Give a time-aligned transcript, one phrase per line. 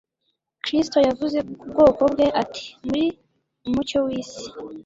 [0.63, 3.05] kristo yavuze ku bwoko bwe ati, muri
[3.67, 4.45] umucyo w'isi